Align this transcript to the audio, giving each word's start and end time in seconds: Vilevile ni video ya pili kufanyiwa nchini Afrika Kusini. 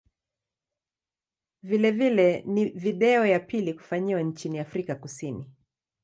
Vilevile 1.63 2.43
ni 2.45 2.65
video 2.69 3.25
ya 3.25 3.39
pili 3.39 3.73
kufanyiwa 3.73 4.21
nchini 4.21 4.59
Afrika 4.59 4.95
Kusini. 4.95 5.51